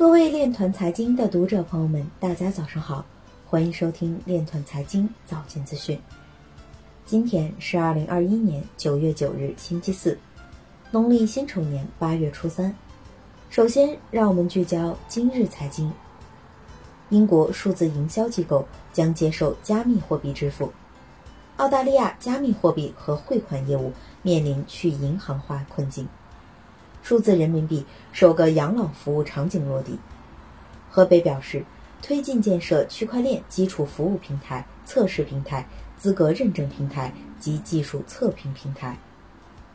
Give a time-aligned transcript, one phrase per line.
[0.00, 3.04] 各位链团财经的读者朋友们，大家早上好，
[3.44, 6.00] 欢迎收听链团财经早间资讯。
[7.04, 10.18] 今天是二零二一年九月九日，星期四，
[10.90, 12.74] 农历辛丑年八月初三。
[13.50, 15.92] 首先，让我们聚焦今日财经。
[17.10, 20.72] 英国数字营销机构将接受加密货币支付。
[21.58, 23.92] 澳大利亚加密货币和汇款业务
[24.22, 26.08] 面临去银行化困境。
[27.02, 29.98] 数字人民币首个养老服务场景落地。
[30.90, 31.64] 河北表示，
[32.02, 38.98] 推进建设区块链基础服务平台、测试平台、资格认证平台及技术测评平台。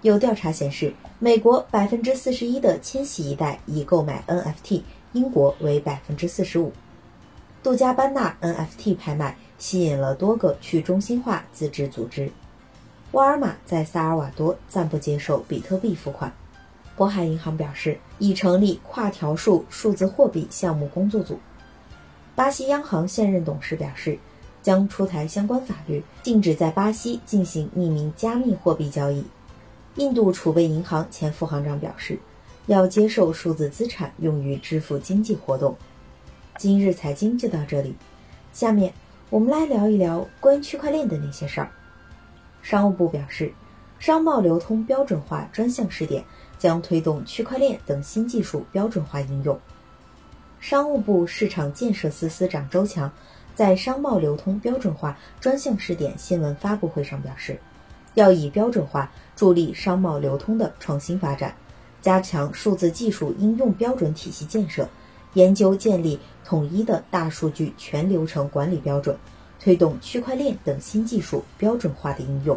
[0.00, 4.82] 有调查显示，美国百分之四十一的千禧一代已购买 NFT，
[5.12, 6.72] 英国为百分之四十五。
[7.62, 12.32] 杜加班纳 NFT 拍卖吸引了多个去中心化自治组织。
[13.12, 16.32] 沃尔玛在萨尔瓦多暂不接受比特币付款。
[16.96, 21.38] 渤海银行表示，已成立跨条数数字货币项目工作组。
[22.34, 24.18] 巴西央行现任董事表示，
[24.62, 29.24] 将出台相关法律，禁止在巴西进行匿名加密货币交易。
[29.96, 32.18] 印度储备银行前副行长表示，
[32.66, 35.76] 要接受数字资产用于支付经济活动。
[36.58, 37.94] 今日财经就到这里，
[38.52, 38.92] 下面
[39.30, 41.70] 我们来聊一聊关于区块链的那些事儿。
[42.62, 43.52] 商务部表示，
[43.98, 46.24] 商贸流通标准化专项试点
[46.62, 49.58] 将推动区块链等新技术标准化应用。
[50.60, 53.10] 商务部市场建设司司长周强
[53.52, 57.58] 在商贸流通标准化专项试点新闻发布会上表示，
[58.14, 61.52] 要以标准化助力商贸流通的创新发展，
[62.00, 64.88] 加强数字技术应用标准体系建设。
[65.34, 69.16] 研究建立统一的大数据全流程管理标准，
[69.58, 72.56] 推动区块链等新技术标准化的应用。